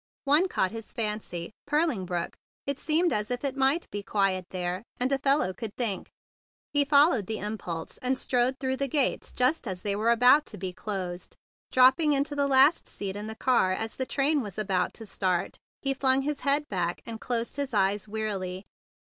[0.23, 2.33] One caught his fancy, ^Purling Brook."
[2.65, 6.09] It seemed as if it might be quiet there, and a fellow could think.
[6.73, 9.67] He followed the impulse, and strode through the THE BIG BLUE SOLDIER 31 gates just
[9.67, 11.37] as they were about to be closed.
[11.71, 15.59] Dropping into the last seat in the car as the train was about to start,
[15.83, 18.65] he flung his head back, and closed his eyes wearily.